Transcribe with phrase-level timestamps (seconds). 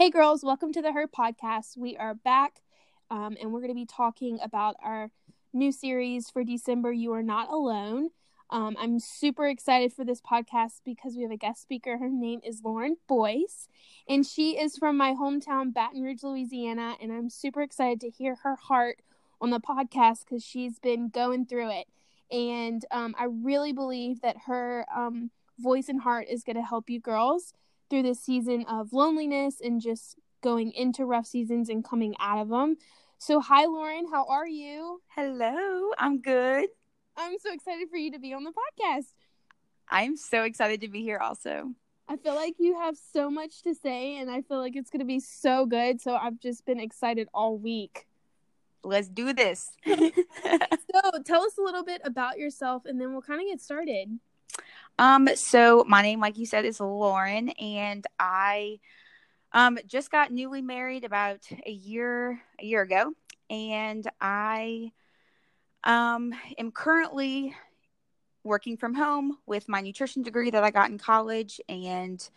[0.00, 1.76] Hey, girls, welcome to the Her Podcast.
[1.76, 2.62] We are back
[3.10, 5.10] um, and we're going to be talking about our
[5.52, 8.08] new series for December You Are Not Alone.
[8.48, 11.98] Um, I'm super excited for this podcast because we have a guest speaker.
[11.98, 13.68] Her name is Lauren Boyce,
[14.08, 16.96] and she is from my hometown, Baton Rouge, Louisiana.
[16.98, 19.02] And I'm super excited to hear her heart
[19.38, 21.88] on the podcast because she's been going through it.
[22.34, 26.88] And um, I really believe that her um, voice and heart is going to help
[26.88, 27.52] you girls
[27.90, 32.48] through this season of loneliness and just going into rough seasons and coming out of
[32.48, 32.76] them.
[33.18, 34.06] So, hi, Lauren.
[34.10, 35.02] How are you?
[35.08, 35.90] Hello.
[35.98, 36.68] I'm good.
[37.16, 39.12] I'm so excited for you to be on the podcast.
[39.90, 41.74] I'm so excited to be here also.
[42.08, 45.00] I feel like you have so much to say, and I feel like it's going
[45.00, 46.00] to be so good.
[46.00, 48.06] So, I've just been excited all week.
[48.82, 49.72] Let's do this.
[49.86, 49.98] so,
[51.24, 54.18] tell us a little bit about yourself, and then we'll kind of get started.
[55.00, 58.80] Um, so my name, like you said, is Lauren, and I
[59.52, 63.14] um just got newly married about a year a year ago,
[63.48, 64.92] and I
[65.84, 67.56] um am currently
[68.44, 72.28] working from home with my nutrition degree that I got in college, and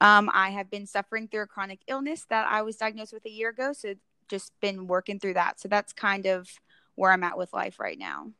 [0.00, 3.30] um, I have been suffering through a chronic illness that I was diagnosed with a
[3.30, 3.72] year ago.
[3.72, 3.94] So
[4.28, 5.60] just been working through that.
[5.60, 6.48] So that's kind of
[6.96, 8.32] where I'm at with life right now.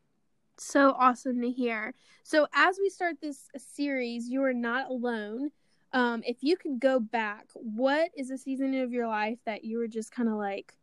[0.56, 1.94] So awesome to hear.
[2.22, 5.50] So as we start this series, you are not alone.
[5.92, 9.78] Um, if you could go back, what is a season of your life that you
[9.78, 10.74] were just kind of like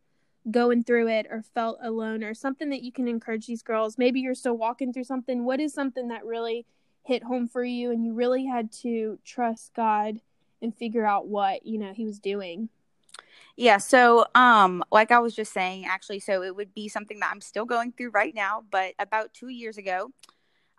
[0.50, 3.98] going through it or felt alone or something that you can encourage these girls?
[3.98, 5.44] Maybe you're still walking through something.
[5.44, 6.66] What is something that really
[7.02, 10.20] hit home for you and you really had to trust God
[10.60, 12.68] and figure out what, you know, he was doing?
[13.56, 17.30] Yeah, so um like I was just saying actually so it would be something that
[17.32, 20.10] I'm still going through right now, but about 2 years ago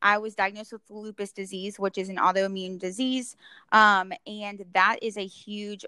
[0.01, 3.35] I was diagnosed with lupus disease, which is an autoimmune disease.
[3.71, 5.85] Um and that is a huge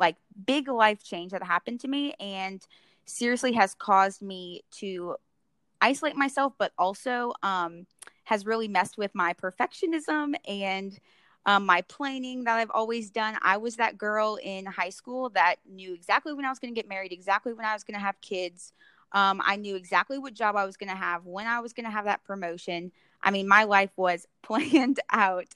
[0.00, 2.62] like big life change that happened to me and
[3.06, 5.16] seriously has caused me to
[5.80, 7.86] isolate myself but also um
[8.24, 10.98] has really messed with my perfectionism and
[11.46, 13.38] um, my planning that I've always done.
[13.40, 16.78] I was that girl in high school that knew exactly when I was going to
[16.78, 18.72] get married, exactly when I was going to have kids.
[19.12, 21.86] Um, I knew exactly what job I was going to have, when I was going
[21.86, 22.90] to have that promotion.
[23.22, 25.46] I mean, my life was planned out.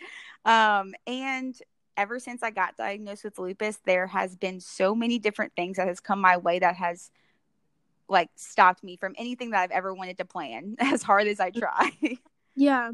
[0.44, 1.58] Um, and
[1.96, 5.88] ever since I got diagnosed with lupus, there has been so many different things that
[5.88, 7.10] has come my way that has
[8.08, 11.50] like stopped me from anything that I've ever wanted to plan as hard as I
[11.50, 11.90] try.
[12.54, 12.92] yeah.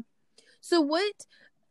[0.61, 1.13] So what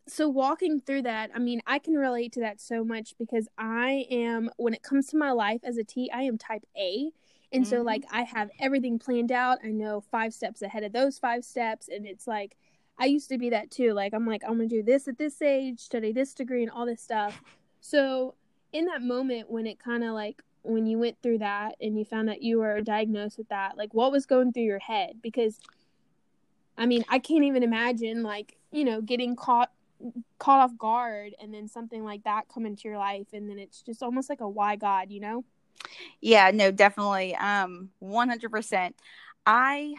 [0.09, 4.06] so walking through that i mean i can relate to that so much because i
[4.11, 7.11] am when it comes to my life as a t i am type a.
[7.53, 7.71] And mm-hmm.
[7.71, 9.59] so like i have everything planned out.
[9.65, 11.89] I know five steps ahead of those five steps.
[11.89, 12.56] And it's like
[12.99, 13.93] i used to be that too.
[13.93, 16.87] Like i'm like i'm gonna do this at this age study this degree and all
[16.87, 17.41] this stuff.
[17.81, 18.34] So
[18.73, 22.05] in that moment when it kind of like when you went through that and you
[22.05, 25.17] found that you were diagnosed with that like what was going through your head?
[25.23, 25.59] Because
[26.78, 29.71] i mean i can't even imagine like you know getting caught
[30.38, 33.82] caught off guard and then something like that come into your life and then it's
[33.82, 35.44] just almost like a why god you know?
[36.20, 38.92] Yeah no definitely um 100%
[39.46, 39.94] i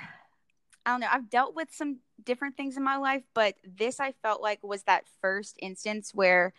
[0.85, 4.13] i don't know i've dealt with some different things in my life but this i
[4.23, 6.53] felt like was that first instance where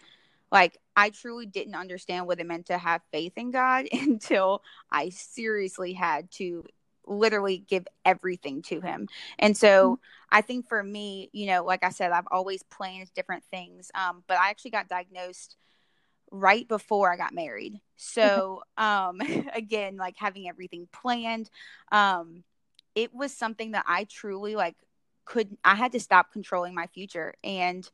[0.51, 5.09] like i truly didn't understand what it meant to have faith in god until i
[5.11, 6.65] seriously had to
[7.09, 9.09] literally give everything to him.
[9.39, 10.03] And so mm-hmm.
[10.31, 13.91] I think for me, you know, like I said, I've always planned different things.
[13.95, 15.57] Um, but I actually got diagnosed
[16.31, 17.81] right before I got married.
[17.97, 19.21] So um
[19.55, 21.51] again, like having everything planned,
[21.91, 22.45] um,
[22.95, 24.77] it was something that I truly like
[25.25, 27.89] could I had to stop controlling my future and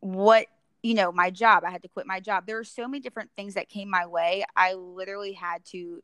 [0.00, 0.46] what
[0.82, 3.30] you know my job i had to quit my job there were so many different
[3.34, 6.02] things that came my way i literally had to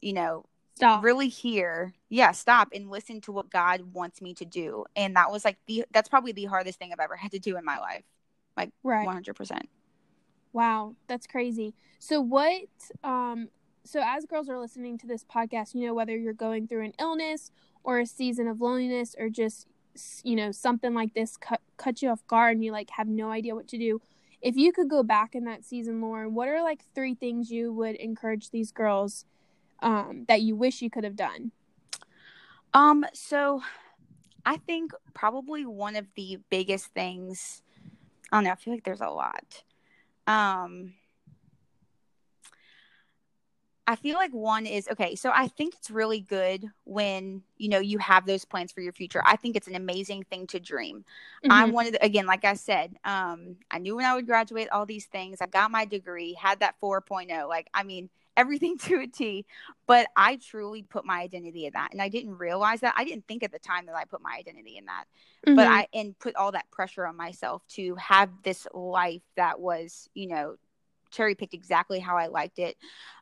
[0.00, 0.44] you know
[0.76, 1.04] stop.
[1.04, 4.84] really hear yeah stop and listen to what god wants me to do.
[4.96, 7.56] And that was like the that's probably the hardest thing i've ever had to do
[7.56, 8.04] in my life.
[8.56, 9.06] Like right.
[9.06, 9.62] 100%
[10.52, 10.94] wow.
[11.08, 11.74] That's crazy.
[11.98, 12.68] So what
[13.02, 13.48] um
[13.84, 16.94] so as girls are listening to this podcast you know whether you're going through an
[16.98, 17.50] illness
[17.82, 19.66] or a season of loneliness or just
[20.24, 23.30] you know something like this cut cut you off guard and you like have no
[23.30, 24.00] idea what to do
[24.40, 27.72] if you could go back in that season lauren what are like three things you
[27.72, 29.24] would encourage these girls
[29.84, 31.52] um, that you wish you could have done?
[32.72, 33.62] Um, so
[34.44, 37.62] I think probably one of the biggest things,
[38.32, 39.62] I don't know, I feel like there's a lot.
[40.26, 40.94] Um,
[43.86, 45.14] I feel like one is okay.
[45.14, 48.94] So I think it's really good when you know you have those plans for your
[48.94, 49.22] future.
[49.26, 51.04] I think it's an amazing thing to dream.
[51.44, 51.52] Mm-hmm.
[51.52, 54.70] I'm one of the again, like I said, um, I knew when I would graduate
[54.70, 55.42] all these things.
[55.42, 57.46] I got my degree, had that 4.0.
[57.46, 59.46] Like I mean, everything to a T.
[59.86, 62.94] But I truly put my identity in that, and I didn't realize that.
[62.96, 65.04] I didn't think at the time that I put my identity in that,
[65.46, 65.56] mm-hmm.
[65.56, 70.08] but I and put all that pressure on myself to have this life that was,
[70.14, 70.56] you know,
[71.10, 72.76] cherry picked exactly how I liked it.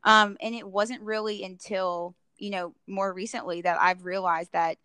[0.04, 4.78] Um, and it wasn't really until, you know, more recently that I've realized that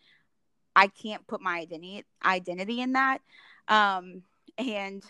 [0.76, 3.22] I can't put my identity identity in that.
[3.68, 4.24] Um,
[4.58, 5.04] and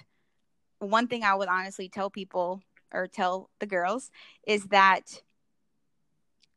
[0.80, 2.62] one thing I would honestly tell people
[2.94, 4.12] or tell the girls
[4.46, 5.22] is that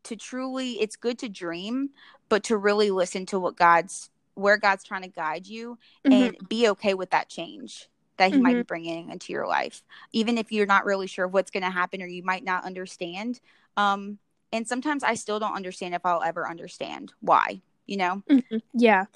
[0.05, 1.91] to truly it's good to dream,
[2.29, 6.13] but to really listen to what God's where God's trying to guide you mm-hmm.
[6.13, 8.43] and be okay with that change that he mm-hmm.
[8.43, 8.67] might be mm-hmm.
[8.67, 9.83] bringing into your life,
[10.13, 13.41] even if you're not really sure what's going to happen or you might not understand.
[13.77, 14.19] Um,
[14.53, 18.23] and sometimes I still don't understand if I'll ever understand why, you know?
[18.29, 18.59] Mm-hmm.
[18.75, 19.07] Yeah.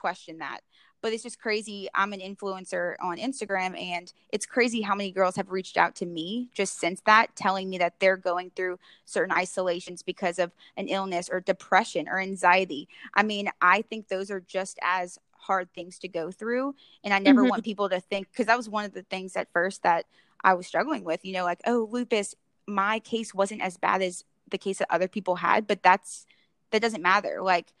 [0.00, 0.60] Question that.
[1.02, 1.88] But it's just crazy.
[1.94, 6.06] I'm an influencer on Instagram, and it's crazy how many girls have reached out to
[6.06, 10.86] me just since that, telling me that they're going through certain isolations because of an
[10.86, 12.88] illness or depression or anxiety.
[13.14, 16.76] I mean, I think those are just as hard things to go through.
[17.02, 17.50] And I never mm-hmm.
[17.50, 20.06] want people to think, because that was one of the things at first that
[20.44, 22.36] I was struggling with, you know, like, oh, lupus,
[22.68, 26.26] my case wasn't as bad as the case that other people had, but that's,
[26.70, 27.42] that doesn't matter.
[27.42, 27.72] Like,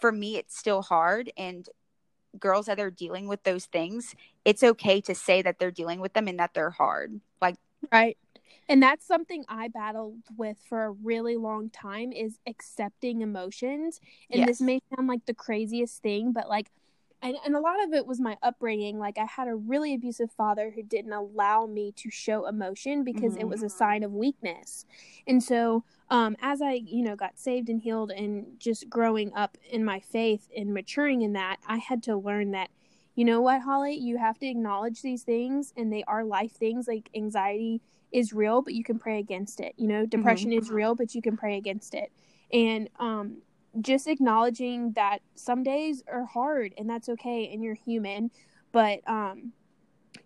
[0.00, 1.30] for me, it's still hard.
[1.36, 1.68] And
[2.38, 4.14] girls that are dealing with those things,
[4.44, 7.20] it's okay to say that they're dealing with them and that they're hard.
[7.40, 7.56] Like,
[7.92, 8.16] right.
[8.68, 14.00] And that's something I battled with for a really long time is accepting emotions.
[14.30, 14.48] And yes.
[14.48, 16.70] this may sound like the craziest thing, but like
[17.24, 18.98] and, and a lot of it was my upbringing.
[18.98, 23.32] Like i had a really abusive father who didn't allow me to show emotion because
[23.32, 23.40] mm-hmm.
[23.40, 24.84] it was a sign of weakness.
[25.26, 29.56] And so um, as i you know got saved and healed and just growing up
[29.70, 32.68] in my faith and maturing in that i had to learn that
[33.14, 33.94] you know what holly?
[33.94, 36.88] You have to acknowledge these things and they are life things.
[36.88, 37.80] Like anxiety
[38.12, 39.74] is real but you can pray against it.
[39.76, 40.60] You know depression mm-hmm.
[40.60, 42.12] is real but you can pray against it.
[42.52, 43.38] And um
[43.80, 48.30] just acknowledging that some days are hard and that's okay and you're human
[48.72, 49.52] but um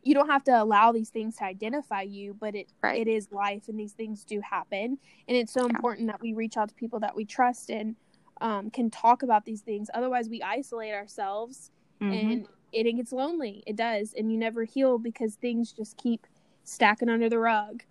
[0.03, 3.01] you don't have to allow these things to identify you but it right.
[3.01, 4.99] it is life and these things do happen
[5.29, 5.75] and it's so yeah.
[5.75, 7.97] important that we reach out to people that we trust and
[8.41, 12.13] um, can talk about these things otherwise we isolate ourselves mm-hmm.
[12.13, 16.27] and it, it gets lonely it does and you never heal because things just keep
[16.65, 17.83] stacking under the rug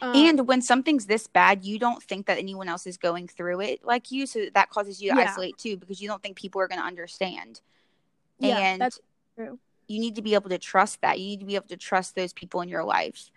[0.00, 3.60] um, and when something's this bad, you don't think that anyone else is going through
[3.60, 5.30] it like you, so that causes you to yeah.
[5.30, 7.60] isolate too because you don't think people are going to understand.
[8.38, 9.00] Yeah, and that's
[9.36, 9.58] true.
[9.86, 11.20] You need to be able to trust that.
[11.20, 13.30] You need to be able to trust those people in your life.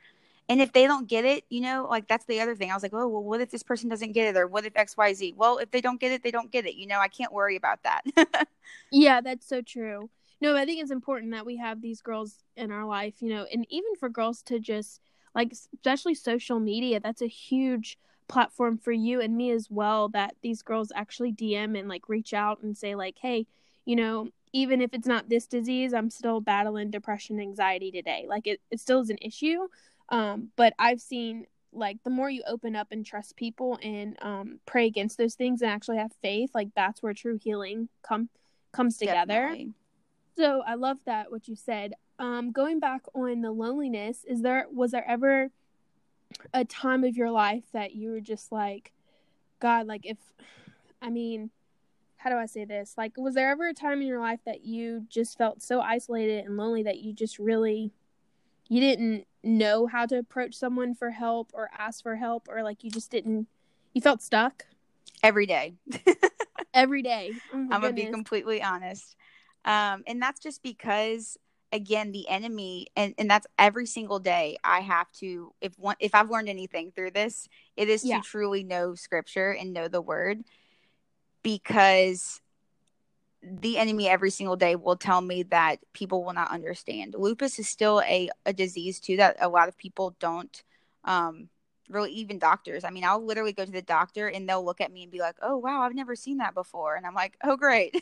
[0.49, 2.71] And if they don't get it, you know, like that's the other thing.
[2.71, 4.39] I was like, oh, well, what if this person doesn't get it?
[4.39, 5.35] Or what if XYZ?
[5.35, 6.75] Well, if they don't get it, they don't get it.
[6.75, 8.47] You know, I can't worry about that.
[8.91, 10.09] yeah, that's so true.
[10.39, 13.45] No, I think it's important that we have these girls in our life, you know,
[13.51, 15.01] and even for girls to just
[15.37, 17.97] like especially social media that's a huge
[18.27, 22.33] platform for you and me as well that these girls actually dm and like reach
[22.33, 23.45] out and say like hey
[23.85, 28.25] you know even if it's not this disease i'm still battling depression anxiety today.
[28.27, 29.67] Like it, it still is an issue
[30.09, 34.59] um, but i've seen like the more you open up and trust people and um,
[34.65, 38.29] pray against those things and actually have faith like that's where true healing come
[38.73, 39.33] comes together.
[39.33, 39.73] Definitely.
[40.37, 44.65] so i love that what you said um, going back on the loneliness, is there
[44.71, 45.51] was there ever
[46.53, 48.91] a time of your life that you were just like,
[49.59, 50.17] God, like if,
[51.01, 51.51] I mean,
[52.17, 52.95] how do I say this?
[52.97, 56.45] Like, was there ever a time in your life that you just felt so isolated
[56.45, 57.91] and lonely that you just really,
[58.67, 62.83] you didn't know how to approach someone for help or ask for help or like
[62.83, 63.47] you just didn't,
[63.93, 64.65] you felt stuck?
[65.23, 65.75] Every day.
[66.73, 67.31] Every day.
[67.53, 69.15] Oh I'm gonna be completely honest.
[69.65, 71.37] Um, and that's just because
[71.71, 76.15] again the enemy and and that's every single day i have to if one if
[76.15, 78.17] i've learned anything through this it is yeah.
[78.17, 80.43] to truly know scripture and know the word
[81.43, 82.41] because
[83.41, 87.15] the enemy every single day will tell me that people will not understand.
[87.17, 90.63] Lupus is still a, a disease too that a lot of people don't
[91.05, 91.49] um
[91.89, 92.83] really even doctors.
[92.83, 95.19] I mean i'll literally go to the doctor and they'll look at me and be
[95.19, 96.95] like oh wow i've never seen that before.
[96.95, 97.95] And i'm like oh great.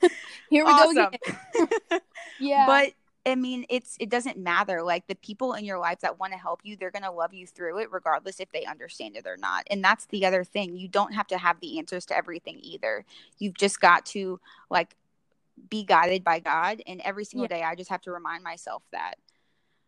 [0.50, 1.10] Here we go again.
[2.40, 2.66] yeah.
[2.66, 2.92] But
[3.26, 4.82] I mean, it's it doesn't matter.
[4.82, 7.34] Like the people in your life that want to help you, they're going to love
[7.34, 9.64] you through it regardless if they understand it or not.
[9.70, 10.76] And that's the other thing.
[10.76, 13.04] You don't have to have the answers to everything either.
[13.38, 14.96] You've just got to like
[15.68, 17.58] be guided by God and every single yeah.
[17.58, 19.16] day I just have to remind myself that.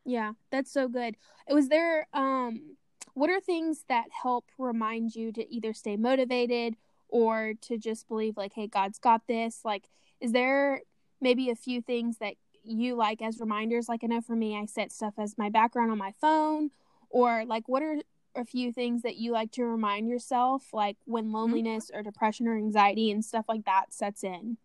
[0.05, 1.17] Yeah, that's so good.
[1.49, 2.77] It was there um
[3.15, 6.77] what are things that help remind you to either stay motivated
[7.09, 9.85] or to just believe like hey god's got this like
[10.21, 10.81] is there
[11.21, 14.65] maybe a few things that you like as reminders like i know for me i
[14.67, 16.71] set stuff as my background on my phone
[17.11, 17.97] or like what are
[18.35, 21.35] a few things that you like to remind yourself like when mm-hmm.
[21.35, 24.57] loneliness or depression or anxiety and stuff like that sets in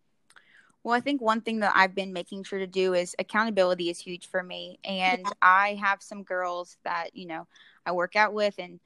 [0.84, 3.98] well, I think one thing that I've been making sure to do is accountability is
[3.98, 4.78] huge for me.
[4.84, 5.32] And yeah.
[5.42, 7.46] I have some girls that, you know,
[7.84, 8.80] I work out with and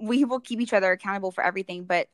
[0.00, 1.84] we will keep each other accountable for everything.
[1.84, 2.08] But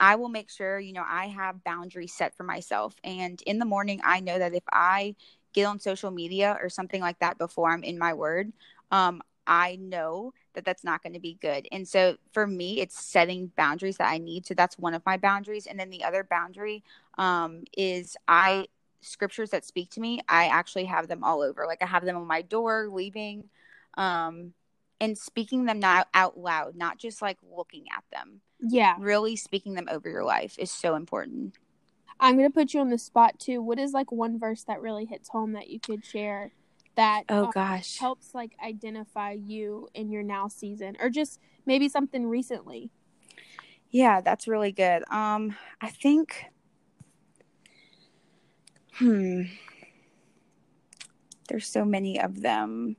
[0.00, 2.94] I will make sure, you know, I have boundaries set for myself.
[3.04, 5.14] And in the morning, I know that if I
[5.52, 8.52] get on social media or something like that before I'm in my word,
[8.90, 11.66] um, I know that that's not going to be good.
[11.72, 14.46] And so for me, it's setting boundaries that I need.
[14.46, 15.66] So that's one of my boundaries.
[15.66, 16.84] And then the other boundary
[17.16, 18.66] um, is I
[19.00, 20.20] scriptures that speak to me.
[20.28, 21.66] I actually have them all over.
[21.66, 23.44] Like I have them on my door, leaving,
[23.96, 24.52] um,
[25.00, 28.40] and speaking them not out loud, not just like looking at them.
[28.60, 31.54] Yeah, really speaking them over your life is so important.
[32.20, 33.62] I'm gonna put you on the spot too.
[33.62, 36.52] What is like one verse that really hits home that you could share?
[36.98, 41.88] that oh um, gosh helps like identify you in your now season or just maybe
[41.88, 42.90] something recently
[43.90, 46.46] yeah that's really good um i think
[48.94, 49.42] hmm
[51.48, 52.96] there's so many of them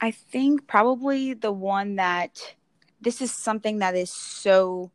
[0.00, 2.54] i think probably the one that
[3.00, 4.90] this is something that is so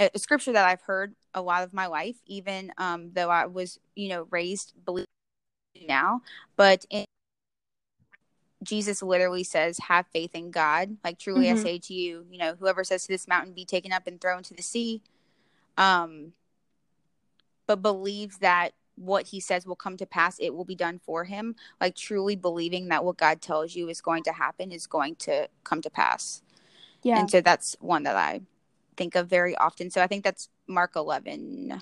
[0.00, 3.78] a scripture that i've heard a lot of my life even um, though i was
[3.94, 5.04] you know raised believe
[5.86, 6.22] now,
[6.56, 7.04] but in,
[8.62, 11.58] Jesus literally says, "Have faith in God." Like truly, mm-hmm.
[11.58, 14.20] I say to you, you know, whoever says to this mountain, "Be taken up and
[14.20, 15.02] thrown to the sea,"
[15.76, 16.32] um,
[17.66, 21.24] but believes that what he says will come to pass, it will be done for
[21.24, 21.54] him.
[21.80, 25.48] Like truly believing that what God tells you is going to happen is going to
[25.64, 26.42] come to pass.
[27.02, 28.40] Yeah, and so that's one that I
[28.96, 29.90] think of very often.
[29.90, 31.80] So I think that's Mark eleven.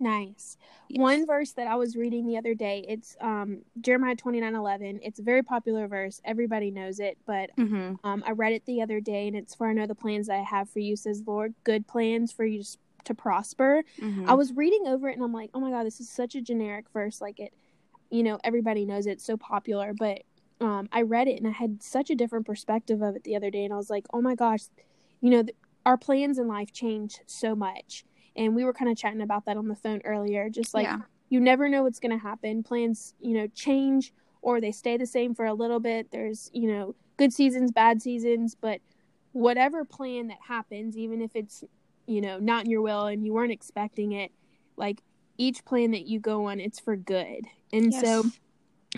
[0.00, 0.56] Nice.
[0.88, 1.00] Yes.
[1.00, 5.00] One verse that I was reading the other day, it's um, Jeremiah twenty nine eleven.
[5.02, 6.20] It's a very popular verse.
[6.24, 7.94] Everybody knows it, but mm-hmm.
[8.04, 10.36] um, I read it the other day, and it's for I know the plans I
[10.36, 12.62] have for you, says Lord, good plans for you
[13.04, 13.82] to prosper.
[14.00, 14.28] Mm-hmm.
[14.28, 16.40] I was reading over it, and I'm like, oh my God, this is such a
[16.40, 17.20] generic verse.
[17.20, 17.54] Like it,
[18.10, 20.22] you know, everybody knows it, it's so popular, but
[20.60, 23.50] um, I read it, and I had such a different perspective of it the other
[23.50, 24.62] day, and I was like, oh my gosh,
[25.20, 28.04] you know, th- our plans in life change so much
[28.38, 30.98] and we were kind of chatting about that on the phone earlier just like yeah.
[31.28, 35.06] you never know what's going to happen plans you know change or they stay the
[35.06, 38.80] same for a little bit there's you know good seasons bad seasons but
[39.32, 41.64] whatever plan that happens even if it's
[42.08, 44.32] you know not in your will and you weren't expecting it
[44.76, 45.02] like
[45.36, 48.02] each plan that you go on it's for good and yes.
[48.02, 48.24] so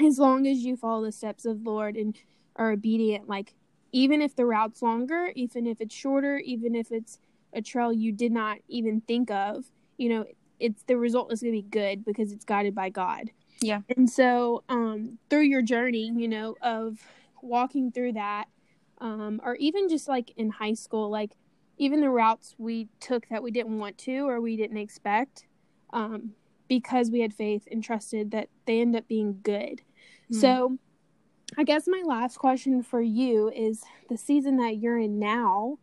[0.05, 2.19] as long as you follow the steps of lord and
[2.57, 3.55] are obedient like
[3.93, 7.19] even if the route's longer even if it's shorter even if it's
[7.53, 9.65] a trail you did not even think of,
[9.97, 10.25] you know,
[10.59, 13.31] it's the result is going to be good because it's guided by God.
[13.63, 13.81] Yeah.
[13.97, 16.99] And so, um, through your journey, you know, of
[17.43, 18.47] walking through that,
[18.99, 21.33] um, or even just like in high school, like
[21.81, 25.47] even the routes we took that we didn't want to or we didn't expect,
[25.95, 26.33] um,
[26.69, 29.81] because we had faith and trusted that they end up being good.
[30.31, 30.41] Mm.
[30.41, 30.79] So,
[31.57, 35.79] I guess my last question for you is the season that you're in now.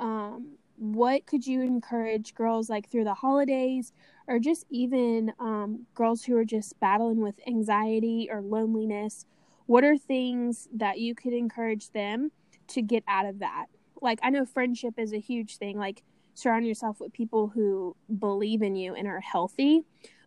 [0.00, 3.92] Um, what could you encourage girls like through the holidays
[4.26, 9.24] or just even um, girls who are just battling with anxiety or loneliness
[9.66, 12.32] what are things that you could encourage them
[12.66, 13.66] to get out of that
[14.04, 16.02] like i know friendship is a huge thing like
[16.34, 19.84] surround yourself with people who believe in you and are healthy.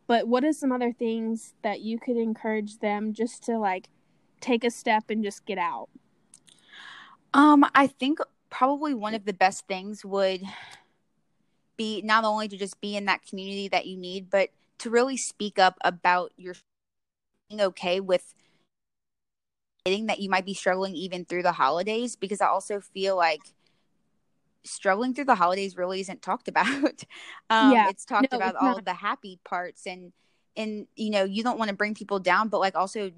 [0.08, 3.90] But what are some other things that you could encourage them just to like
[4.40, 5.90] take a step and just get out?
[7.34, 8.20] Um i think
[8.50, 10.42] probably one of the best things would
[11.76, 15.18] be not only to just be in that community that you need, but to really
[15.18, 16.56] speak up about your
[17.50, 18.34] being okay with
[19.86, 23.54] that you might be struggling even through the holidays because I also feel like
[24.70, 27.04] struggling through the holidays really isn't talked about.
[27.50, 27.90] um, yeah.
[27.90, 30.12] it's talked no, about it's all the happy parts and
[30.58, 33.12] and you know you don't want to bring people down but like also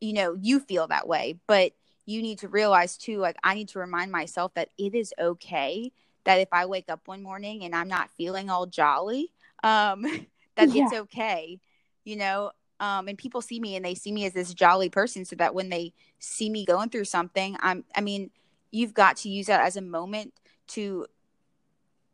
[0.00, 1.72] you know you feel that way but
[2.06, 5.92] you need to realize too like i need to remind myself that it is okay
[6.24, 9.30] that if i wake up one morning and i'm not feeling all jolly
[9.62, 10.02] um
[10.56, 10.84] that yeah.
[10.84, 11.60] it's okay
[12.04, 15.24] you know um and people see me and they see me as this jolly person
[15.24, 18.30] so that when they see me going through something i'm i mean
[18.72, 20.32] you've got to use that as a moment
[20.70, 21.06] to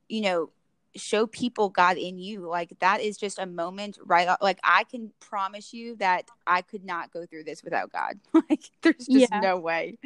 [0.08, 0.50] you know
[0.96, 2.48] show people God in you.
[2.48, 6.84] Like that is just a moment right like I can promise you that I could
[6.84, 8.18] not go through this without God.
[8.50, 9.40] like there's just yeah.
[9.40, 9.98] no way.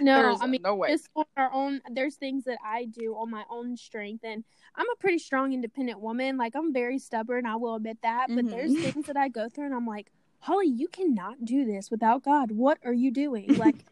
[0.00, 0.88] No, there's I mean no way.
[0.88, 4.86] Just on our own there's things that I do on my own strength and I'm
[4.90, 6.36] a pretty strong independent woman.
[6.36, 8.48] Like I'm very stubborn, I will admit that, but mm-hmm.
[8.48, 12.24] there's things that I go through and I'm like, "Holly, you cannot do this without
[12.24, 12.52] God.
[12.52, 13.84] What are you doing?" Like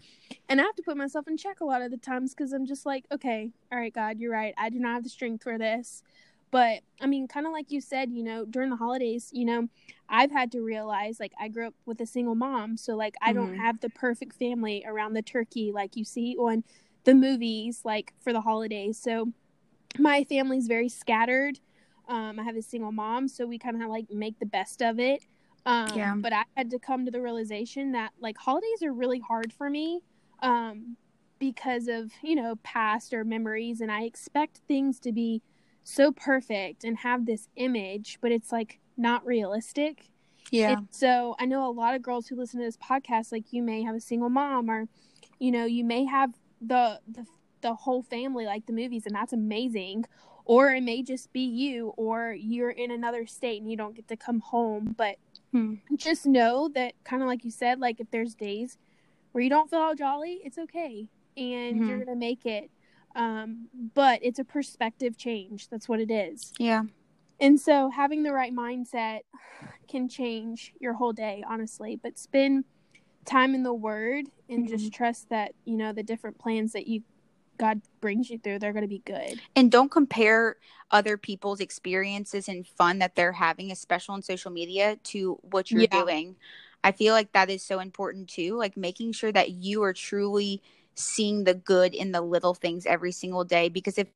[0.49, 2.67] and I have to put myself in check a lot of the times cuz I'm
[2.67, 4.55] just like, "Okay, all right, God, you're right.
[4.57, 6.03] I do not have the strength for this."
[6.51, 9.69] But I mean, kind of like you said, you know, during the holidays, you know,
[10.09, 12.77] I've had to realize like I grew up with a single mom.
[12.77, 13.39] So, like, I mm-hmm.
[13.39, 16.65] don't have the perfect family around the turkey like you see on
[17.05, 18.99] the movies, like for the holidays.
[18.99, 19.33] So,
[19.99, 21.61] my family's very scattered.
[22.09, 23.29] Um, I have a single mom.
[23.29, 25.25] So, we kind of like make the best of it.
[25.69, 26.15] Um, yeah.
[26.17, 29.69] But I had to come to the realization that like holidays are really hard for
[29.69, 30.01] me.
[30.41, 30.97] Um,
[31.41, 35.41] because of you know past or memories and i expect things to be
[35.89, 40.11] so perfect and have this image, but it's like not realistic.
[40.51, 40.73] Yeah.
[40.73, 43.63] And so I know a lot of girls who listen to this podcast, like you
[43.63, 44.87] may have a single mom or,
[45.39, 47.25] you know, you may have the the
[47.61, 50.05] the whole family like the movies and that's amazing
[50.45, 54.07] or it may just be you or you're in another state and you don't get
[54.07, 55.17] to come home but
[55.53, 55.75] hmm.
[55.97, 58.79] just know that kind of like you said like if there's days
[59.33, 61.89] where you don't feel all jolly it's okay and mm-hmm.
[61.89, 62.71] you're gonna make it
[63.19, 65.69] um, but it's a perspective change.
[65.69, 66.53] That's what it is.
[66.59, 66.85] Yeah.
[67.41, 69.21] And so having the right mindset
[69.89, 71.99] can change your whole day, honestly.
[72.01, 72.65] But spend
[73.25, 74.77] time in the word and mm-hmm.
[74.77, 77.03] just trust that, you know, the different plans that you
[77.59, 79.41] God brings you through, they're going to be good.
[79.57, 80.57] And don't compare
[80.91, 85.83] other people's experiences and fun that they're having, especially on social media, to what you're
[85.83, 85.89] yeah.
[85.89, 86.37] doing.
[86.85, 88.57] I feel like that is so important too.
[88.57, 90.63] Like making sure that you are truly
[90.95, 94.09] seeing the good in the little things every single day because if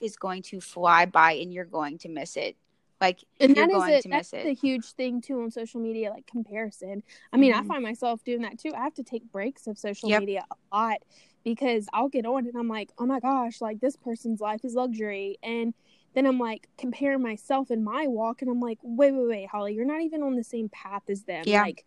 [0.00, 2.56] is going to fly by and you're going to miss it
[3.00, 4.44] like and you're going a, to miss it.
[4.44, 7.02] That's a huge thing too on social media like comparison
[7.32, 7.64] i mean mm-hmm.
[7.64, 10.20] i find myself doing that too i have to take breaks of social yep.
[10.20, 10.98] media a lot
[11.44, 14.74] because i'll get on and i'm like oh my gosh like this person's life is
[14.74, 15.74] luxury and
[16.14, 19.74] then i'm like comparing myself in my walk and i'm like wait wait wait holly
[19.74, 21.62] you're not even on the same path as them yeah.
[21.62, 21.84] like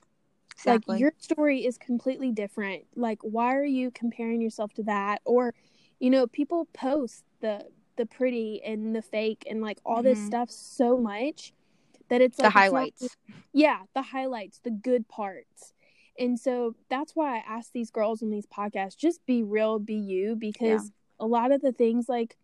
[0.58, 0.94] Exactly.
[0.94, 2.86] Like your story is completely different.
[2.96, 5.22] Like why are you comparing yourself to that?
[5.24, 5.54] Or,
[6.00, 10.06] you know, people post the the pretty and the fake and like all mm-hmm.
[10.06, 11.54] this stuff so much
[12.10, 13.02] that it's like the highlights.
[13.02, 15.74] Not, yeah, the highlights, the good parts.
[16.20, 19.96] And so that's why I ask these girls in these podcasts, just be real, be
[19.96, 21.26] you, because yeah.
[21.26, 22.38] a lot of the things like,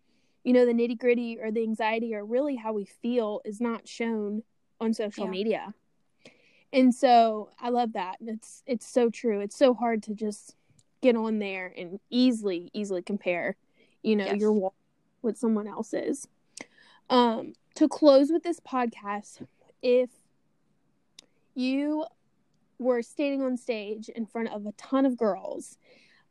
[0.43, 3.88] you know, the nitty gritty or the anxiety or really how we feel is not
[3.88, 4.43] shown
[4.79, 5.31] on social yeah.
[5.31, 5.73] media
[6.73, 10.55] and so i love that it's it's so true it's so hard to just
[11.01, 13.55] get on there and easily easily compare
[14.01, 14.38] you know yes.
[14.38, 14.73] your walk
[15.21, 16.27] with someone else's
[17.09, 19.45] um to close with this podcast
[19.81, 20.09] if
[21.55, 22.03] you
[22.84, 25.78] were standing on stage in front of a ton of girls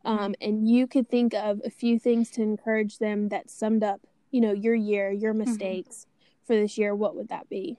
[0.05, 4.01] um, and you could think of a few things to encourage them that summed up
[4.31, 5.51] you know your year your mm-hmm.
[5.51, 6.47] mistakes mm-hmm.
[6.47, 7.79] for this year what would that be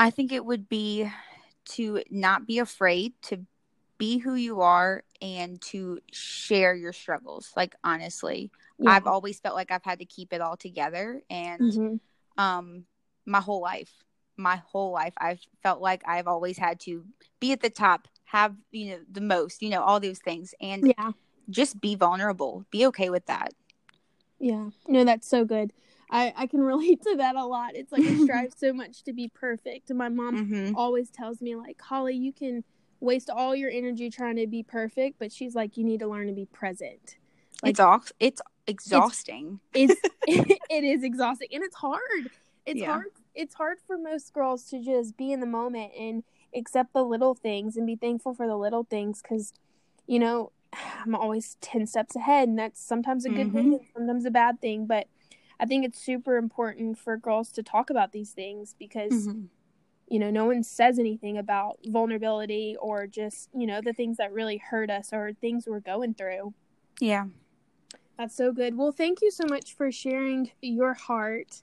[0.00, 1.12] I think it would be
[1.72, 3.44] to not be afraid to
[3.98, 7.52] be who you are and to share your struggles.
[7.54, 8.92] Like honestly, yeah.
[8.92, 12.42] I've always felt like I've had to keep it all together and mm-hmm.
[12.42, 12.84] um
[13.26, 13.92] my whole life.
[14.40, 17.04] My whole life I've felt like I've always had to
[17.40, 20.86] be at the top, have, you know, the most, you know, all those things and
[20.98, 21.12] yeah.
[21.48, 22.64] just be vulnerable.
[22.70, 23.52] Be okay with that.
[24.38, 24.70] Yeah.
[24.88, 25.72] No, that's so good.
[26.10, 27.72] I, I can relate to that a lot.
[27.74, 29.90] It's like I strive so much to be perfect.
[29.90, 30.76] And my mom mm-hmm.
[30.76, 32.64] always tells me, like, Holly, you can
[33.00, 36.26] waste all your energy trying to be perfect, but she's like, you need to learn
[36.26, 37.16] to be present.
[37.62, 38.12] Like, it's off.
[38.20, 39.60] It's exhausting.
[39.74, 42.30] It's, it's it is exhausting, and it's hard.
[42.66, 42.92] It's yeah.
[42.92, 43.06] hard.
[43.34, 47.34] It's hard for most girls to just be in the moment and accept the little
[47.34, 49.52] things and be thankful for the little things because,
[50.06, 50.52] you know,
[51.04, 53.70] I'm always ten steps ahead, and that's sometimes a good mm-hmm.
[53.70, 55.06] thing, sometimes a bad thing, but
[55.58, 59.44] I think it's super important for girls to talk about these things because mm-hmm.
[60.08, 64.32] you know, no one says anything about vulnerability or just, you know, the things that
[64.32, 66.54] really hurt us or things we're going through.
[66.98, 67.26] Yeah.
[68.18, 68.76] That's so good.
[68.76, 71.62] Well, thank you so much for sharing your heart.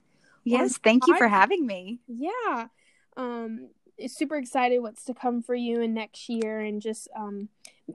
[0.50, 2.00] Yes, thank you for having me.
[2.06, 2.68] Yeah.
[3.16, 3.70] Um
[4.06, 7.48] super excited what's to come for you in next year and just um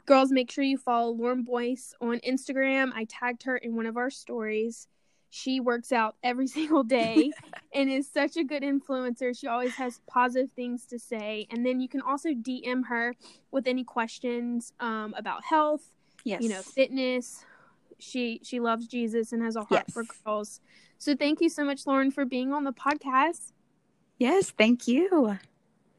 [0.05, 2.91] girls make sure you follow Lauren Boyce on Instagram.
[2.93, 4.87] I tagged her in one of our stories
[5.35, 7.31] she works out every single day
[7.73, 9.37] and is such a good influencer.
[9.37, 11.47] She always has positive things to say.
[11.49, 13.15] And then you can also DM her
[13.49, 15.81] with any questions um, about health,
[16.23, 16.43] yes.
[16.43, 17.45] you know, fitness,
[17.97, 19.93] she she loves Jesus and has a heart yes.
[19.93, 20.59] for girls.
[21.03, 23.51] So thank you so much, Lauren, for being on the podcast.
[24.17, 25.37] Yes, thank you.